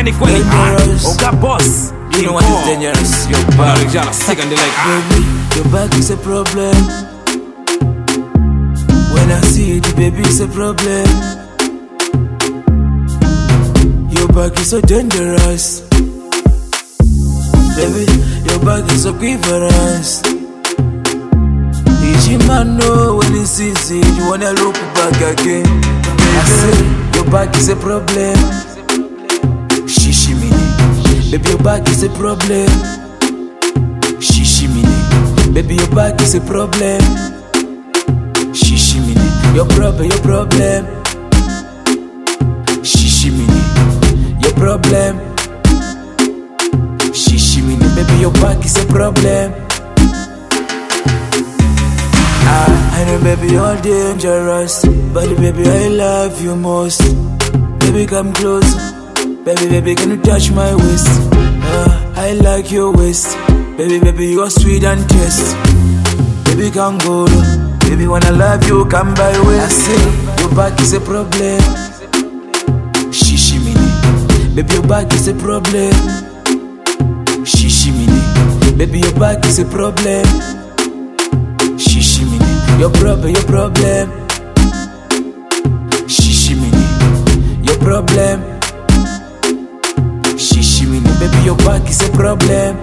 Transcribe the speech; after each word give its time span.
yani 0.00 0.12
kweli 0.12 0.44
oga 1.04 1.32
boss 1.32 1.92
You 2.16 2.22
know 2.26 2.32
what 2.32 2.44
is 2.44 2.66
dangerous? 2.66 3.28
Your 3.28 3.44
Bana 3.56 3.74
back. 3.74 3.78
Rijala 3.78 4.12
sick 4.12 4.38
like. 4.38 4.76
Baby, 4.88 5.20
your 5.56 5.64
back 5.72 5.94
is 5.98 6.10
a 6.10 6.16
problem. 6.16 6.74
When 9.14 9.30
I 9.30 9.40
see 9.42 9.76
it, 9.76 9.96
baby, 9.96 10.22
it's 10.22 10.40
a 10.40 10.48
problem. 10.48 11.06
Your 14.10 14.28
back 14.28 14.58
is 14.58 14.70
so 14.70 14.80
dangerous. 14.80 15.80
Baby, 17.76 18.04
your 18.48 18.60
back 18.64 18.90
is 18.92 19.02
so 19.02 19.12
quiverous. 19.14 20.22
Each 22.08 22.46
man 22.48 22.76
know 22.76 23.16
when 23.16 23.32
he 23.34 23.44
sees 23.46 23.90
it, 23.90 24.06
you 24.16 24.28
wanna 24.28 24.52
look 24.52 24.74
back 24.94 25.16
again. 25.32 25.66
I 26.40 26.44
say, 26.58 26.76
your 27.14 27.30
back 27.30 27.56
is 27.56 27.68
a 27.68 27.76
problem. 27.76 28.69
Baby, 31.30 31.48
your 31.48 31.58
back 31.58 31.88
is 31.88 32.02
a 32.02 32.08
problem. 32.10 32.66
Shishimini. 34.18 35.54
Baby, 35.54 35.76
your 35.76 35.90
back 35.94 36.20
is 36.20 36.34
a 36.34 36.40
problem. 36.40 37.00
Shishimini. 38.52 39.54
Your 39.54 39.66
problem, 39.66 40.06
your 40.10 40.22
problem. 40.22 40.86
Shishimini. 42.82 43.60
Your 44.42 44.52
problem. 44.54 45.20
Shishimini. 47.14 47.86
Baby, 47.94 48.20
your 48.20 48.32
back 48.32 48.64
is 48.64 48.76
a 48.76 48.86
problem. 48.86 49.54
Ah, 52.52 52.98
I 52.98 53.04
know, 53.04 53.22
baby, 53.22 53.52
you're 53.52 53.76
dangerous. 53.80 54.84
But, 55.14 55.28
baby, 55.36 55.62
I 55.64 55.88
love 55.88 56.42
you 56.42 56.56
most. 56.56 57.02
Baby, 57.78 58.06
come 58.06 58.32
close. 58.32 58.99
Baby, 59.50 59.66
baby, 59.68 59.94
can 59.96 60.10
you 60.10 60.16
touch 60.22 60.52
my 60.52 60.74
waist? 60.76 61.08
Ah, 61.66 62.12
I 62.14 62.34
like 62.34 62.70
your 62.70 62.92
waist. 62.92 63.36
Baby, 63.76 63.98
baby, 63.98 64.26
you 64.28 64.42
are 64.42 64.48
sweet 64.50 64.84
and 64.84 65.02
taste. 65.10 65.56
Baby, 66.44 66.70
come 66.70 66.98
go. 66.98 67.26
Baby, 67.80 68.06
when 68.06 68.22
I 68.24 68.30
love 68.30 68.64
you, 68.68 68.84
come 68.86 69.12
by 69.14 69.32
way. 69.42 69.58
I 69.58 69.66
say, 69.66 69.98
your 70.40 70.54
back 70.54 70.80
is 70.80 70.92
a 70.92 71.00
problem. 71.00 71.58
Shishimini. 73.10 74.54
Baby, 74.54 74.72
your 74.74 74.86
back 74.86 75.12
is 75.14 75.26
a 75.26 75.34
problem. 75.34 75.94
Shishimini. 77.42 78.78
Baby, 78.78 79.00
your 79.00 79.14
back 79.18 79.44
is 79.46 79.58
a 79.58 79.64
problem. 79.64 80.24
Shishimini. 81.74 82.78
Your 82.78 82.90
problem, 82.90 83.30
your 83.34 83.44
problem. 83.50 84.10
Shishimini. 86.06 87.66
Your 87.66 87.78
problem. 87.78 88.59
Your 91.44 91.56
back 91.58 91.88
is 91.88 92.00
a 92.06 92.12
problem. 92.12 92.76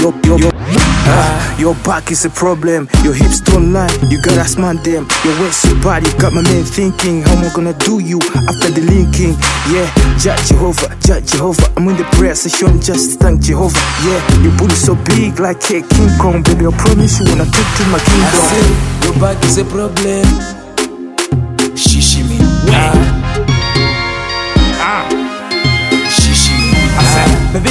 Your, 0.00 0.14
your, 0.24 0.38
your, 0.40 0.52
ah, 0.54 1.56
your 1.58 1.74
back 1.84 2.10
is 2.10 2.24
a 2.24 2.30
problem. 2.30 2.88
Your 3.04 3.12
hips 3.12 3.40
don't 3.40 3.72
lie. 3.72 3.90
You 4.08 4.20
gotta 4.22 4.48
sman 4.48 4.76
them. 4.82 5.06
Your 5.24 5.38
waist 5.40 5.62
so 5.62 5.74
bad. 5.82 6.06
You 6.06 6.12
got 6.18 6.32
my 6.32 6.42
man 6.42 6.64
thinking, 6.64 7.22
how 7.22 7.32
am 7.36 7.44
I 7.44 7.54
gonna 7.54 7.74
do 7.74 7.98
you 8.00 8.18
after 8.48 8.70
the 8.70 8.80
linking? 8.80 9.36
Yeah, 9.68 9.86
Judge 10.18 10.48
Jehovah, 10.48 10.96
Judge 11.00 11.30
Jehovah. 11.32 11.68
I'm 11.76 11.86
in 11.88 11.96
the 11.96 12.04
prayer 12.16 12.34
session, 12.34 12.80
just 12.80 13.20
thank 13.20 13.42
Jehovah. 13.42 13.78
Yeah, 14.06 14.42
your 14.42 14.56
booty 14.56 14.74
so 14.74 14.94
big 15.14 15.38
like 15.38 15.62
a 15.70 15.82
King 15.82 16.10
Kong, 16.18 16.42
baby. 16.42 16.66
I 16.66 16.72
promise 16.76 17.20
you 17.20 17.26
when 17.28 17.40
I 17.42 17.44
take 17.44 17.70
to 17.76 17.84
my 17.92 18.00
I 18.00 18.08
kingdom. 18.08 18.42
say, 18.48 18.66
your 19.04 19.16
back 19.20 19.44
is 19.44 19.58
a 19.58 19.64
problem. 19.66 20.59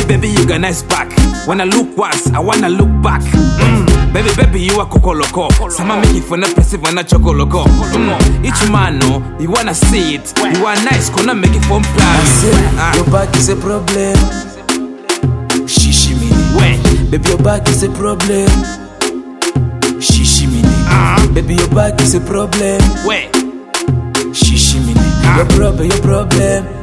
Baby, 0.09 0.27
you 0.29 0.45
got 0.47 0.59
nice 0.61 0.81
back. 0.83 1.07
When 1.47 1.61
I 1.61 1.65
look 1.65 1.95
once, 1.97 2.27
I 2.33 2.39
wanna 2.39 2.67
look 2.69 2.89
back. 3.01 3.21
Mm. 3.21 4.13
Baby, 4.13 4.29
baby, 4.35 4.61
you 4.61 4.79
are 4.79 4.85
kokoloko. 4.87 5.49
Sama 5.71 5.95
make 6.01 6.15
it 6.15 6.23
for 6.23 6.35
na 6.37 6.47
perceive 6.53 6.81
na 6.93 7.03
chokoloko. 7.03 7.63
Mm. 7.93 8.45
Each 8.45 8.69
man, 8.71 8.99
no, 8.99 9.21
you 9.39 9.49
wanna 9.51 9.73
see 9.73 10.15
it. 10.15 10.33
You 10.57 10.65
are 10.65 10.75
nice, 10.83 11.09
gonna 11.09 11.33
make 11.35 11.55
it 11.55 11.63
from 11.65 11.83
I 11.85 11.93
plan. 11.93 12.25
say, 12.25 12.51
Ah. 12.77 12.95
your 12.95 13.05
back 13.11 13.35
is 13.35 13.49
a 13.49 13.55
problem. 13.55 14.17
Shishimini. 15.67 16.57
Wait. 16.59 17.11
Baby, 17.11 17.29
your 17.29 17.37
back 17.39 17.67
is 17.69 17.83
a 17.83 17.89
problem. 17.89 18.49
Shishimini. 20.01 20.73
Ah. 20.89 21.29
Baby, 21.33 21.55
your 21.55 21.69
back 21.69 22.01
is 22.01 22.15
a 22.15 22.19
problem. 22.19 22.81
Wait. 23.05 23.31
Shishimini. 24.33 25.37
Your 25.37 25.45
problem, 25.45 25.87
your 25.87 26.01
problem. 26.01 26.78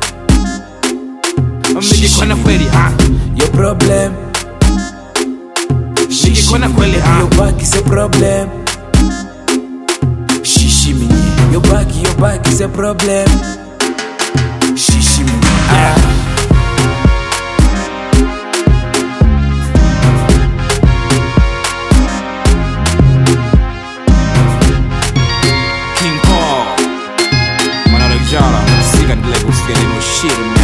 Miki 1.80 2.08
kona 2.18 2.36
kweli, 2.36 2.66
ah. 2.72 2.90
Your 3.36 3.48
problem. 3.50 4.12
Miki 6.08 6.42
kona 6.48 6.68
kweli, 6.68 6.98
ah. 7.04 7.18
Your 7.20 7.30
back 7.36 7.60
is 7.62 7.74
a 7.76 7.82
problem. 7.82 8.48
Shishimini. 10.42 11.52
Your 11.52 11.62
back, 11.62 11.86
your 12.02 12.14
back 12.16 12.46
is 12.48 12.60
a 12.60 12.68
problem. 12.68 13.26
Shishimini. 14.76 15.46
Ah. 15.70 16.12
King 25.98 26.18
Paul. 26.26 26.66
Mwana 27.90 28.08
Rijala, 28.08 28.60
sick 28.90 29.10
and 29.10 29.22
like, 29.30 29.42
who's 29.42 29.60
getting 29.66 30.55